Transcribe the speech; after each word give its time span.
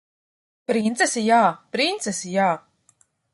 Princesi 0.71 1.23
jā! 1.27 1.41
Princesi 1.77 2.33
jā! 2.39 2.49